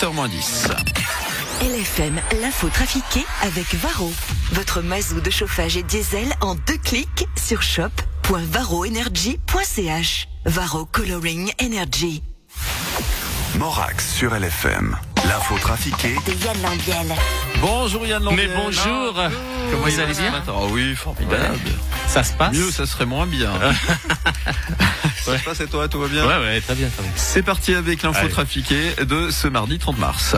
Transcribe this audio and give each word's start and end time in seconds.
8h10. 0.00 0.68
LFM, 1.60 2.20
l'info 2.40 2.68
trafiquée 2.68 3.24
avec 3.42 3.74
Varro. 3.74 4.12
Votre 4.52 4.80
mazou 4.80 5.20
de 5.20 5.28
chauffage 5.30 5.76
et 5.76 5.82
diesel 5.82 6.32
en 6.40 6.54
deux 6.54 6.78
clics 6.78 7.26
sur 7.36 7.62
shop.varroenergy.ch. 7.62 10.28
Varro 10.44 10.84
Coloring 10.84 11.50
Energy. 11.60 12.22
Morax 13.56 14.14
sur 14.14 14.32
LFM. 14.38 14.96
L'info 15.26 15.58
trafiquée 15.58 16.14
De 16.26 16.32
Yann 16.44 16.62
Lambiel. 16.62 17.12
Bonjour 17.60 18.06
Yann 18.06 18.22
Lambiel. 18.22 18.50
Mais 18.50 18.56
bonjour. 18.56 19.14
Comment 19.70 19.82
Vous 19.84 19.98
allez 20.00 20.14
bien 20.14 20.32
Oh 20.48 20.68
oui, 20.70 20.94
formidable. 20.94 21.58
Ça 22.06 22.22
se 22.22 22.34
passe 22.34 22.54
Mieux, 22.54 22.70
ça 22.70 22.86
serait 22.86 23.06
moins 23.06 23.26
bien. 23.26 23.50
ça 25.32 25.38
se 25.38 25.44
passe 25.44 25.60
et 25.60 25.66
toi, 25.66 25.88
tout 25.88 26.00
va 26.00 26.08
bien 26.08 26.26
Ouais, 26.26 26.38
ouais, 26.38 26.60
très 26.60 26.74
bien, 26.74 26.88
très 26.88 27.02
bien. 27.02 27.12
C'est 27.16 27.42
parti 27.42 27.74
avec 27.74 28.02
l'info 28.02 28.28
trafiquée 28.28 28.94
de 29.04 29.30
ce 29.30 29.48
mardi 29.48 29.78
30 29.78 29.98
mars. 29.98 30.36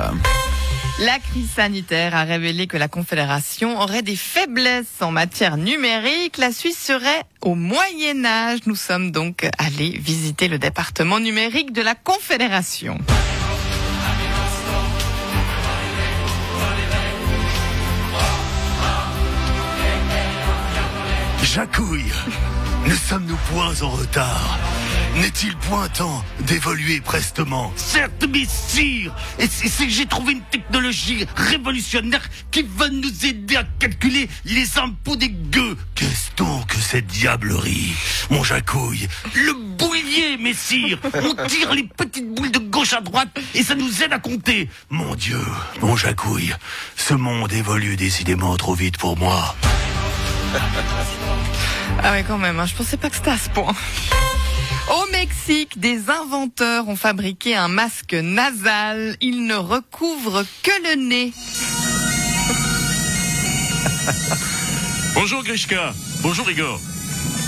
La 1.00 1.18
crise 1.18 1.50
sanitaire 1.57 2.14
a 2.14 2.25
révélé 2.25 2.66
que 2.66 2.76
la 2.76 2.89
Confédération 2.89 3.80
aurait 3.80 4.03
des 4.03 4.16
faiblesses 4.16 5.00
en 5.00 5.11
matière 5.11 5.57
numérique. 5.57 6.36
La 6.36 6.53
Suisse 6.53 6.79
serait 6.79 7.22
au 7.40 7.54
Moyen 7.54 8.25
Âge. 8.26 8.61
Nous 8.66 8.76
sommes 8.76 9.11
donc 9.11 9.49
allés 9.57 9.96
visiter 9.99 10.46
le 10.49 10.58
département 10.58 11.18
numérique 11.18 11.72
de 11.72 11.80
la 11.80 11.94
Confédération. 11.94 12.99
Jacouille, 21.43 22.13
ne 22.86 22.94
sommes-nous 22.94 23.38
point 23.52 23.75
en 23.82 23.88
retard? 23.91 24.58
N'est-il 25.17 25.57
point 25.57 25.89
temps 25.89 26.25
d'évoluer 26.41 27.00
prestement 27.00 27.73
Certes, 27.77 28.25
mais 28.32 28.45
sire, 28.46 29.13
et 29.39 29.46
j'ai 29.89 30.07
trouvé 30.07 30.33
une 30.35 30.43
technologie 30.43 31.27
révolutionnaire 31.36 32.23
qui 32.50 32.64
va 32.77 32.89
nous 32.89 33.27
aider 33.27 33.56
à 33.56 33.64
calculer 33.78 34.28
les 34.44 34.78
impôts 34.78 35.17
des 35.17 35.28
gueux. 35.28 35.77
Qu'est-ce 35.94 36.34
donc 36.36 36.69
que 36.69 36.77
cette 36.77 37.06
diablerie 37.08 37.92
Mon 38.30 38.44
Jacouille, 38.44 39.08
Le 39.34 39.52
boulier, 39.52 40.36
messire 40.39 40.98
On 41.14 41.34
tire 41.47 41.74
les 41.74 41.84
petites 41.84 42.33
boules 42.33 42.52
de 42.52 42.58
gauche 42.58 42.92
à 42.92 43.00
droite 43.00 43.36
et 43.55 43.62
ça 43.64 43.74
nous 43.74 44.02
aide 44.02 44.12
à 44.12 44.19
compter. 44.20 44.69
mon 44.91 45.14
Dieu, 45.17 45.41
mon 45.80 45.97
Jacouille, 45.97 46.55
ce 46.97 47.14
monde 47.14 47.52
évolue 47.52 47.97
décidément 47.97 48.56
trop 48.56 48.74
vite 48.74 48.97
pour 48.97 49.19
moi. 49.19 49.56
Ah 52.02 52.12
ouais, 52.12 52.24
quand 52.27 52.39
même, 52.39 52.58
hein, 52.61 52.67
je 52.67 52.74
pensais 52.74 52.97
pas 52.97 53.11
que 53.11 53.17
c'était 53.17 53.30
à 53.30 53.39
ce 53.39 53.50
point. 53.50 53.74
Au 54.91 55.06
Mexique, 55.12 55.78
des 55.78 56.10
inventeurs 56.10 56.88
ont 56.88 56.96
fabriqué 56.96 57.55
un 57.55 57.69
masque 57.69 58.12
nasal. 58.12 59.16
Il 59.20 59.46
ne 59.46 59.55
recouvre 59.55 60.42
que 60.64 60.72
le 60.83 60.96
nez. 61.00 61.33
Bonjour 65.14 65.44
Grishka, 65.44 65.92
bonjour 66.22 66.50
Igor. 66.50 66.80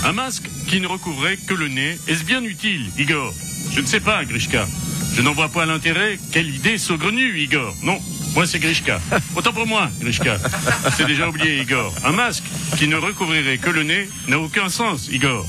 Un 0.05 0.13
masque 0.13 0.45
qui 0.67 0.79
ne 0.79 0.87
recouvrait 0.87 1.35
que 1.35 1.53
le 1.53 1.67
nez, 1.67 1.97
est-ce 2.07 2.23
bien 2.23 2.41
utile, 2.43 2.89
Igor? 2.97 3.33
Je 3.71 3.81
ne 3.81 3.85
sais 3.85 3.99
pas, 3.99 4.23
Grishka. 4.23 4.65
Je 5.13 5.21
n'en 5.21 5.33
vois 5.33 5.49
pas 5.49 5.65
l'intérêt. 5.65 6.17
Quelle 6.31 6.53
idée 6.53 6.77
saugrenue, 6.77 7.39
Igor. 7.39 7.75
Non, 7.83 7.99
moi 8.35 8.45
c'est 8.45 8.59
Grishka. 8.59 9.01
Autant 9.35 9.51
pour 9.51 9.67
moi, 9.67 9.89
Grishka. 9.99 10.37
C'est 10.95 11.07
déjà 11.07 11.27
oublié, 11.27 11.61
Igor. 11.61 11.93
Un 12.05 12.11
masque 12.11 12.43
qui 12.77 12.87
ne 12.87 12.95
recouvrirait 12.95 13.57
que 13.57 13.69
le 13.69 13.83
nez 13.83 14.07
n'a 14.27 14.39
aucun 14.39 14.69
sens, 14.69 15.09
Igor. 15.11 15.45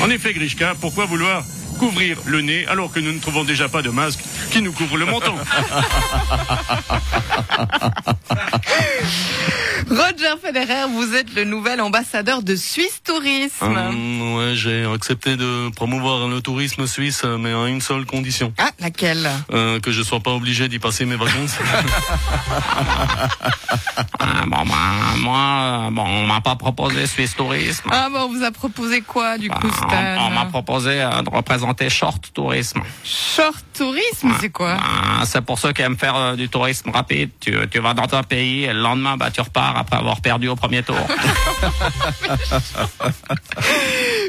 En 0.00 0.10
effet, 0.10 0.32
Grishka, 0.32 0.74
pourquoi 0.80 1.06
vouloir 1.06 1.42
couvrir 1.78 2.18
le 2.26 2.40
nez 2.40 2.66
alors 2.66 2.92
que 2.92 3.00
nous 3.00 3.12
ne 3.12 3.18
trouvons 3.18 3.44
déjà 3.44 3.68
pas 3.68 3.82
de 3.82 3.90
masque 3.90 4.20
qui 4.50 4.62
nous 4.62 4.72
couvre 4.72 4.96
le 4.96 5.06
menton? 5.06 5.34
Roger 9.88 10.34
Federer, 10.42 10.86
vous 10.92 11.14
êtes 11.14 11.34
le 11.34 11.44
nouvel 11.44 11.80
ambassadeur 11.80 12.42
de 12.42 12.56
Suisse 12.56 13.00
Tourisme. 13.04 13.64
Hum, 13.64 14.34
ouais, 14.36 14.52
j'ai 14.54 14.84
accepté 14.84 15.36
de 15.36 15.70
promouvoir 15.74 16.28
le 16.28 16.40
tourisme 16.40 16.86
suisse, 16.86 17.22
mais 17.24 17.52
à 17.52 17.66
une 17.68 17.80
seule 17.80 18.04
condition. 18.04 18.52
Ah, 18.58 18.70
laquelle? 18.80 19.28
Euh, 19.52 19.80
que 19.80 19.90
je 19.92 20.02
sois 20.02 20.20
pas 20.20 20.32
obligé 20.32 20.68
d'y 20.68 20.78
passer 20.78 21.04
mes 21.04 21.16
vacances. 21.16 21.56
Ah, 24.20 24.44
bon, 24.46 24.64
ben, 24.64 25.16
moi, 25.18 25.88
bon, 25.92 26.02
on 26.04 26.26
m'a 26.26 26.40
pas 26.40 26.56
proposé 26.56 27.06
Suisse 27.06 27.34
Tourisme. 27.36 27.88
Ah 27.90 28.08
bon, 28.10 28.20
on 28.24 28.28
vous 28.28 28.42
a 28.44 28.50
proposé 28.50 29.00
quoi 29.00 29.38
du 29.38 29.48
coup, 29.48 29.68
Ah, 29.72 29.76
Stan? 29.76 30.16
on 30.18 30.26
on 30.26 30.30
m'a 30.30 30.44
proposé 30.46 31.00
euh, 31.02 31.22
de 31.22 31.30
représenter 31.30 31.88
Short 31.88 32.22
Tourisme. 32.34 32.80
Short 33.04 33.64
Tourisme, 33.76 34.32
c'est 34.40 34.50
quoi? 34.50 34.76
Ah, 35.20 35.24
c'est 35.26 35.40
pour 35.40 35.58
ceux 35.58 35.72
qui 35.72 35.82
aiment 35.82 35.98
faire 35.98 36.14
euh, 36.14 36.36
du 36.36 36.48
tourisme 36.48 36.90
rapide. 36.90 37.30
Tu, 37.40 37.56
tu 37.70 37.80
vas 37.80 37.92
dans 37.92 38.14
un 38.14 38.22
pays 38.22 38.64
et 38.64 38.72
le 38.72 38.80
lendemain, 38.80 39.16
bah, 39.16 39.32
tu 39.32 39.40
repars 39.40 39.76
après 39.76 39.96
avoir 39.96 40.20
perdu 40.20 40.46
au 40.48 40.54
premier 40.54 40.84
tour. 40.84 40.94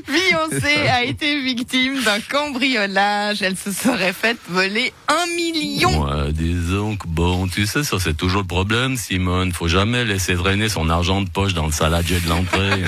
Beyoncé 0.07 0.88
a 0.89 1.03
été 1.03 1.41
victime 1.41 2.01
d'un 2.03 2.19
cambriolage. 2.19 3.44
Elle 3.44 3.55
se 3.55 3.72
serait 3.72 4.13
faite 4.13 4.39
voler 4.50 4.91
un 5.07 5.27
million. 5.35 6.05
Ouais, 6.05 6.31
disons 6.33 6.95
que 6.95 7.07
bon, 7.07 7.47
tu 7.47 7.67
sais, 7.67 7.83
ça 7.83 8.00
c'est 8.00 8.17
toujours 8.17 8.41
le 8.41 8.47
problème, 8.47 8.97
Simone. 8.97 9.51
Faut 9.51 9.67
jamais 9.67 10.06
laisser 10.06 10.33
drainer 10.33 10.69
son 10.69 10.89
argent 10.89 11.21
de 11.21 11.29
poche 11.29 11.53
dans 11.53 11.67
le 11.67 11.71
saladier 11.71 12.19
de 12.19 12.29
l'entrée. 12.29 12.81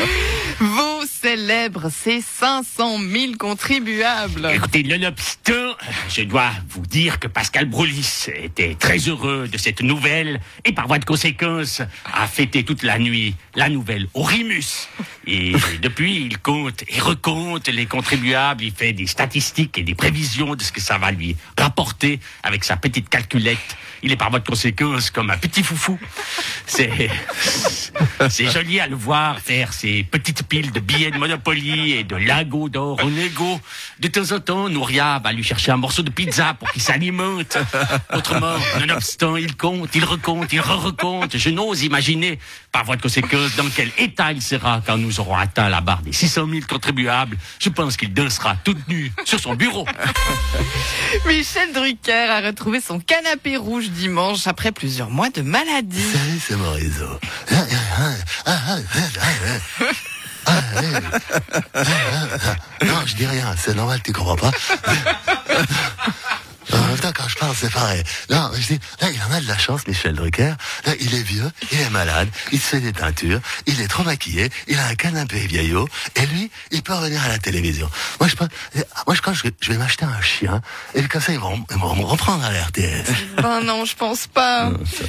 Vos 0.60 0.89
célèbres, 1.20 1.90
ces 1.90 2.20
500 2.20 2.98
000 2.98 3.32
contribuables. 3.38 4.50
Écoutez, 4.54 4.82
nonobstant, 4.82 5.76
je 6.08 6.22
dois 6.22 6.50
vous 6.70 6.86
dire 6.86 7.18
que 7.18 7.28
Pascal 7.28 7.66
Broulis 7.66 8.26
était 8.34 8.74
très 8.74 8.96
heureux 8.96 9.46
de 9.46 9.58
cette 9.58 9.82
nouvelle 9.82 10.40
et 10.64 10.72
par 10.72 10.86
voie 10.86 10.98
de 10.98 11.04
conséquence 11.04 11.82
a 12.10 12.26
fêté 12.26 12.64
toute 12.64 12.82
la 12.82 12.98
nuit 12.98 13.34
la 13.54 13.68
nouvelle 13.68 14.06
au 14.14 14.22
Rimus. 14.22 14.88
Et 15.26 15.52
depuis, 15.82 16.16
il 16.16 16.38
compte 16.38 16.84
et 16.88 17.00
recompte 17.00 17.68
les 17.68 17.86
contribuables, 17.86 18.64
il 18.64 18.72
fait 18.72 18.92
des 18.92 19.06
statistiques 19.06 19.76
et 19.76 19.82
des 19.82 19.94
prévisions 19.94 20.54
de 20.54 20.62
ce 20.62 20.72
que 20.72 20.80
ça 20.80 20.96
va 20.96 21.10
lui 21.10 21.36
rapporter 21.58 22.18
avec 22.42 22.64
sa 22.64 22.76
petite 22.76 23.08
calculette. 23.08 23.58
Il 24.02 24.12
est 24.12 24.16
par 24.16 24.30
voie 24.30 24.38
de 24.38 24.48
conséquence 24.48 25.10
comme 25.10 25.30
un 25.30 25.36
petit 25.36 25.62
foufou. 25.62 25.98
C'est, 26.66 27.10
c'est 28.30 28.50
joli 28.50 28.80
à 28.80 28.86
le 28.86 28.96
voir 28.96 29.38
faire 29.40 29.74
ses 29.74 30.02
petites 30.04 30.44
piles 30.44 30.72
de 30.72 30.80
billets 30.80 31.09
de 31.10 31.18
Monopoly 31.18 31.92
et 31.92 32.04
de 32.04 32.16
lingots 32.16 32.68
d'or 32.68 32.98
au 33.02 33.10
négo. 33.10 33.60
De 33.98 34.08
temps 34.08 34.32
en 34.32 34.40
temps, 34.40 34.68
Nouria 34.68 35.18
va 35.22 35.32
lui 35.32 35.42
chercher 35.42 35.72
un 35.72 35.76
morceau 35.76 36.02
de 36.02 36.10
pizza 36.10 36.54
pour 36.54 36.70
qu'il 36.70 36.82
s'alimente. 36.82 37.58
Autrement, 38.14 38.56
nonobstant, 38.78 39.36
il 39.36 39.56
compte, 39.56 39.94
il 39.94 40.04
recompte, 40.04 40.52
il 40.52 40.60
re-recompte. 40.60 41.36
Je 41.36 41.50
n'ose 41.50 41.82
imaginer, 41.82 42.38
par 42.72 42.84
voie 42.84 42.96
de 42.96 43.02
conséquence, 43.02 43.56
dans 43.56 43.68
quel 43.74 43.90
état 43.98 44.32
il 44.32 44.42
sera 44.42 44.80
quand 44.84 44.96
nous 44.96 45.20
aurons 45.20 45.36
atteint 45.36 45.68
la 45.68 45.80
barre 45.80 46.02
des 46.02 46.12
600 46.12 46.46
000 46.48 46.60
contribuables. 46.68 47.36
Je 47.58 47.68
pense 47.68 47.96
qu'il 47.96 48.12
dansera 48.12 48.56
toute 48.64 48.88
nue 48.88 49.12
sur 49.24 49.40
son 49.40 49.54
bureau. 49.54 49.86
Michel 51.26 51.72
Drucker 51.72 52.30
a 52.30 52.40
retrouvé 52.40 52.80
son 52.80 53.00
canapé 53.00 53.56
rouge 53.56 53.90
dimanche 53.90 54.46
après 54.46 54.72
plusieurs 54.72 55.10
mois 55.10 55.30
de 55.30 55.42
maladie. 55.42 56.02
Salut, 56.02 56.40
c'est 56.40 56.56
Morisot. 56.56 57.18
Non, 62.84 62.96
je 63.06 63.14
dis 63.14 63.26
rien, 63.26 63.54
c'est 63.58 63.74
normal, 63.74 64.00
tu 64.02 64.12
comprends 64.12 64.36
pas. 64.36 64.50
En 66.72 66.78
même 66.86 66.98
temps, 66.98 67.10
quand 67.12 67.28
je 67.28 67.36
parle, 67.36 67.54
c'est 67.56 67.72
pareil. 67.72 68.02
Non, 68.30 68.50
je 68.54 68.60
dis, 68.74 68.80
là, 69.00 69.08
il 69.10 69.20
en 69.22 69.32
a 69.34 69.40
de 69.40 69.48
la 69.48 69.58
chance, 69.58 69.84
Michel 69.88 70.14
Drucker. 70.14 70.54
Là, 70.86 70.92
il 71.00 71.14
est 71.14 71.22
vieux, 71.22 71.50
il 71.72 71.80
est 71.80 71.90
malade, 71.90 72.28
il 72.52 72.60
se 72.60 72.66
fait 72.68 72.80
des 72.80 72.92
teintures, 72.92 73.40
il 73.66 73.80
est 73.80 73.88
trop 73.88 74.04
maquillé, 74.04 74.50
il 74.68 74.78
a 74.78 74.86
un 74.86 74.94
canapé 74.94 75.40
vieillot, 75.46 75.88
et 76.14 76.26
lui, 76.26 76.48
il 76.70 76.82
peut 76.82 76.94
revenir 76.94 77.22
à 77.24 77.28
la 77.28 77.38
télévision. 77.38 77.90
Moi, 78.20 78.28
je 78.28 78.36
pense, 78.36 78.48
moi, 79.06 79.16
je 79.16 79.20
que 79.20 79.34
je 79.34 79.42
vais- 79.44 79.52
je 79.60 79.72
vais 79.72 79.78
m'acheter 79.78 80.04
un 80.04 80.20
chien, 80.20 80.60
et 80.94 81.02
comme 81.08 81.20
ça, 81.20 81.32
ils 81.32 81.40
vont, 81.40 81.64
ils 81.70 81.76
vont 81.76 81.96
me 81.96 82.04
reprendre 82.04 82.44
à 82.44 82.52
la 82.52 82.62
RTS. 82.64 83.10
Ben 83.42 83.62
non, 83.62 83.84
je 83.84 83.96
pense 83.96 84.28
pas. 84.28 84.70
Chers 84.96 85.08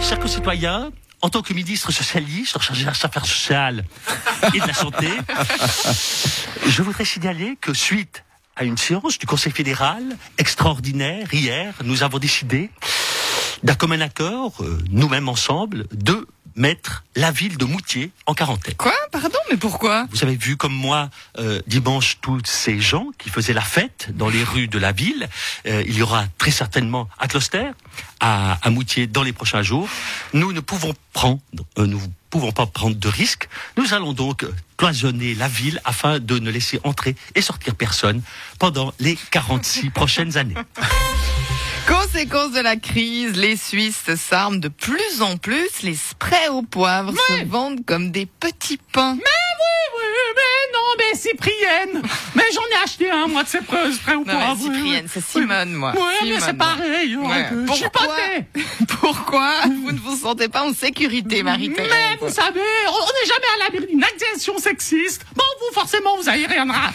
chers 0.00 0.18
concitoyens, 0.20 0.92
en 1.22 1.28
tant 1.28 1.42
que 1.42 1.52
ministre 1.52 1.90
socialiste 1.90 2.60
chargé 2.60 2.84
des 2.84 2.90
affaires 2.90 3.26
sociales 3.26 3.84
et 4.54 4.60
de 4.60 4.66
la 4.66 4.74
santé, 4.74 5.08
je 6.66 6.82
voudrais 6.82 7.04
signaler 7.04 7.56
que 7.60 7.74
suite 7.74 8.24
à 8.54 8.64
une 8.64 8.76
séance 8.76 9.18
du 9.18 9.26
Conseil 9.26 9.52
fédéral 9.52 10.02
extraordinaire 10.38 11.32
hier, 11.32 11.74
nous 11.84 12.02
avons 12.02 12.18
décidé 12.18 12.70
d'un 13.62 13.74
commun 13.74 14.00
accord, 14.00 14.54
euh, 14.60 14.78
nous-mêmes 14.90 15.28
ensemble, 15.28 15.86
de 15.92 16.26
mettre 16.56 17.04
la 17.14 17.30
ville 17.30 17.56
de 17.56 17.64
Moutier 17.64 18.10
en 18.26 18.34
quarantaine. 18.34 18.74
Quoi? 18.76 18.94
Pardon, 19.12 19.38
mais 19.50 19.56
pourquoi? 19.56 20.06
Vous 20.10 20.22
avez 20.22 20.36
vu 20.36 20.56
comme 20.56 20.74
moi 20.74 21.10
euh, 21.38 21.60
dimanche 21.66 22.18
tous 22.20 22.40
ces 22.44 22.80
gens 22.80 23.08
qui 23.18 23.30
faisaient 23.30 23.52
la 23.52 23.60
fête 23.60 24.08
dans 24.14 24.28
les 24.28 24.42
rues 24.42 24.68
de 24.68 24.78
la 24.78 24.92
ville. 24.92 25.28
Euh, 25.66 25.84
il 25.86 25.96
y 25.96 26.02
aura 26.02 26.24
très 26.38 26.50
certainement 26.50 27.08
à 27.18 27.28
Closter, 27.28 27.70
à, 28.20 28.58
à 28.62 28.70
Moutier 28.70 29.06
dans 29.06 29.22
les 29.22 29.32
prochains 29.32 29.62
jours. 29.62 29.88
Nous 30.32 30.52
ne 30.52 30.60
pouvons 30.60 30.94
prendre, 31.12 31.40
euh, 31.78 31.86
nous 31.86 32.00
pouvons 32.30 32.52
pas 32.52 32.66
prendre 32.66 32.96
de 32.96 33.08
risques, 33.08 33.48
nous 33.76 33.94
allons 33.94 34.12
donc 34.12 34.44
cloisonner 34.76 35.34
la 35.34 35.48
ville 35.48 35.80
afin 35.84 36.18
de 36.18 36.38
ne 36.38 36.50
laisser 36.50 36.80
entrer 36.84 37.16
et 37.34 37.40
sortir 37.40 37.74
personne 37.74 38.22
pendant 38.58 38.92
les 38.98 39.16
46 39.30 39.90
prochaines 39.90 40.36
années. 40.36 40.54
Conséquence 41.86 42.52
de 42.52 42.60
la 42.60 42.76
crise, 42.76 43.36
les 43.36 43.56
Suisses 43.56 44.14
s'arment 44.16 44.58
de 44.58 44.68
plus 44.68 45.22
en 45.22 45.36
plus. 45.36 45.82
Les 45.82 45.94
sprays 45.94 46.48
au 46.48 46.62
poivre 46.62 47.12
se 47.12 47.44
vendent 47.44 47.84
comme 47.84 48.10
des 48.10 48.26
petits 48.26 48.80
pains. 48.92 49.14
Mais 49.14 49.35
Cyprienne 51.16 52.02
Mais 52.34 52.42
j'en 52.54 52.60
ai 52.78 52.82
acheté 52.84 53.10
un, 53.10 53.26
moi, 53.26 53.42
de 53.44 53.48
ces 53.48 53.58
Non, 53.58 53.64
mais 54.26 54.32
poivre. 54.32 54.56
oui, 54.60 54.74
Cyprienne, 54.74 55.08
c'est 55.12 55.24
Simone, 55.24 55.72
moi. 55.72 55.92
Ouais, 55.92 56.00
mais 56.22 56.26
Simone, 56.26 56.40
c'est 56.40 56.52
moi. 56.56 56.66
pareil. 56.66 57.16
Ouais. 57.16 57.46
euh, 57.52 57.66
Je 57.68 57.72
suis 57.72 57.88
pas 57.90 58.00
Pourquoi, 59.00 59.52
vous 59.66 59.92
ne 59.92 59.98
vous 59.98 60.16
sentez 60.16 60.48
pas 60.48 60.62
en 60.62 60.72
sécurité, 60.74 61.42
Marie-Thérèse 61.42 61.90
Mais 61.90 62.16
vous 62.26 62.32
savez, 62.32 62.60
on 62.88 63.06
n'est 63.06 63.26
jamais 63.26 63.46
à 63.54 63.64
l'abri 63.64 63.86
d'une 63.86 64.02
agression 64.04 64.58
sexiste. 64.58 65.22
Bon, 65.34 65.44
vous, 65.60 65.74
forcément, 65.74 66.16
vous 66.16 66.28
avez 66.28 66.46
rien 66.46 66.68
à, 66.70 66.92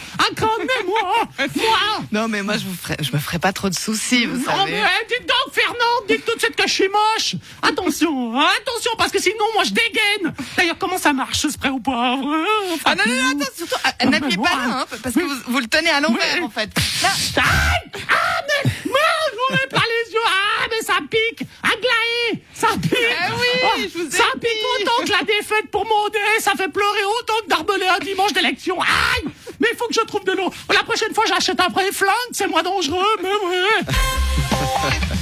mais 0.58 0.86
moi, 0.86 1.28
moi, 1.56 1.78
Non, 2.12 2.28
mais 2.28 2.42
moi, 2.42 2.56
je 2.56 2.64
vous 2.64 2.74
ferai, 2.74 2.96
je 3.00 3.12
me 3.12 3.18
ferai 3.18 3.38
pas 3.38 3.52
trop 3.52 3.68
de 3.68 3.74
soucis, 3.74 4.26
vous 4.26 4.38
Non 4.38 4.44
savez. 4.58 4.72
mais 4.72 4.82
eh, 4.82 5.06
dites 5.08 5.28
donc 5.28 5.54
Fernande, 5.54 6.04
dites 6.08 6.24
tout 6.24 6.34
de 6.34 6.40
suite 6.40 6.56
que 6.56 6.66
je 6.66 6.72
suis 6.72 6.88
moche. 6.88 7.34
Attention, 7.62 8.38
hein, 8.38 8.46
attention 8.60 8.92
parce 8.98 9.10
que 9.12 9.20
sinon 9.20 9.44
moi 9.54 9.64
je 9.64 9.70
dégaine. 9.70 10.34
D'ailleurs 10.56 10.78
comment 10.78 10.98
ça 10.98 11.12
marche 11.12 11.38
ce 11.38 11.50
spray 11.50 11.70
au 11.70 11.78
poivre 11.78 12.24
hein, 12.26 12.76
Ah 12.84 12.94
non, 12.94 13.02
non, 13.06 13.14
non, 13.14 13.40
attends, 13.42 13.52
surtout, 13.56 13.74
ah, 13.84 14.04
Non, 14.06 14.11
n'appuyez 14.12 14.36
pas 14.36 14.42
là, 14.56 14.78
hein, 14.80 14.84
parce 15.02 15.14
que 15.14 15.20
vous, 15.20 15.34
vous 15.48 15.58
le 15.60 15.66
tenez 15.66 15.90
à 15.90 16.00
l'envers, 16.00 16.36
Oui. 16.38 16.42
en 16.44 16.50
fait. 16.50 16.70
Là, 17.02 17.08
Aïe 17.36 18.02
Ah 18.10 18.42
mais 18.48 18.70
moi 18.86 18.98
je 19.30 19.36
vous 19.36 19.52
mets 19.54 19.68
pas 19.68 19.82
les 19.86 20.12
yeux. 20.12 20.20
Ah 20.26 20.66
mais 20.70 20.80
ça 20.84 20.94
pique. 21.10 21.46
Aglaé, 21.62 22.42
ça 22.54 22.68
pique. 22.80 22.92
Eh 22.94 23.32
oui, 23.32 23.46
Ah, 23.64 23.76
je 23.78 23.98
vous 23.98 24.06
ai 24.06 24.10
Ça 24.10 24.24
dit. 24.34 24.40
pique 24.40 24.62
autant 24.80 25.04
que 25.04 25.10
la 25.10 25.24
défaite 25.24 25.70
pour 25.70 25.84
mon 25.86 26.08
dé. 26.08 26.18
Ça 26.40 26.52
fait 26.56 26.68
pleurer 26.68 27.04
autant 27.20 27.34
que 27.44 27.48
d'arbeler 27.48 27.86
un 27.86 27.98
dimanche 28.04 28.32
d'élection. 28.32 28.80
Aïe 28.80 29.24
Mais 29.60 29.68
il 29.72 29.76
faut 29.76 29.86
que 29.88 29.94
je 29.94 30.00
trouve 30.00 30.24
de 30.24 30.32
l'eau. 30.32 30.52
La 30.72 30.82
prochaine 30.84 31.14
fois 31.14 31.24
j'achète 31.26 31.60
un 31.60 31.68
vrai 31.68 31.90
flingue, 31.92 32.12
c'est 32.32 32.46
moins 32.48 32.62
dangereux. 32.62 33.16
Mais 33.22 33.28
ouais. 33.28 33.92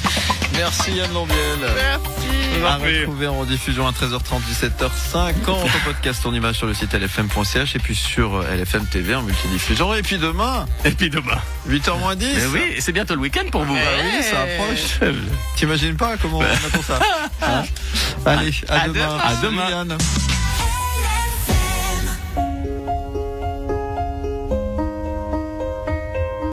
Merci 0.61 0.93
Yann 0.93 1.11
Lambiel. 1.15 1.39
merci. 1.75 2.65
À 2.67 2.77
retrouver 2.77 3.27
en 3.29 3.39
rediffusion 3.39 3.87
à 3.87 3.93
13h30, 3.93 4.41
17h50 4.53 5.51
en 5.51 5.67
podcast 5.87 6.27
en 6.27 6.35
image 6.35 6.57
sur 6.57 6.67
le 6.67 6.75
site 6.75 6.93
lfm.ch 6.93 7.75
et 7.75 7.79
puis 7.79 7.95
sur 7.95 8.35
euh, 8.37 8.57
LFM 8.57 8.85
TV 8.85 9.15
en 9.15 9.23
multidiffusion. 9.23 9.95
Et 9.95 10.03
puis 10.03 10.19
demain, 10.19 10.67
Et 10.85 10.91
puis 10.91 11.09
demain. 11.09 11.39
8h 11.67 11.99
moins 11.99 12.15
10. 12.15 12.27
Mais 12.27 12.47
oui, 12.53 12.77
c'est 12.81 12.93
bientôt 12.93 13.15
le 13.15 13.21
week-end 13.23 13.49
pour 13.51 13.65
vous. 13.65 13.73
Bah 13.75 13.81
oui, 14.05 14.23
ça 14.23 14.41
approche. 14.43 15.15
T'imagines 15.57 15.97
pas 15.97 16.19
comment 16.19 16.41
on 16.41 16.43
attend 16.43 16.83
ça 16.87 16.99
hein 17.43 17.63
Allez, 18.27 18.53
à, 18.69 18.83
À 18.83 18.89
demain. 18.89 18.93
demain. 19.01 19.19
À 19.25 19.35
demain. 19.43 19.71
Yann. 19.71 19.99